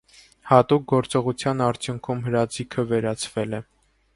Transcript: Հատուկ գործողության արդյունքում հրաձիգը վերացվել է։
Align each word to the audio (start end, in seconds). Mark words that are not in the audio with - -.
Հատուկ 0.51 0.87
գործողության 0.91 1.61
արդյունքում 1.65 2.25
հրաձիգը 2.29 2.87
վերացվել 2.93 3.55
է։ 3.61 3.65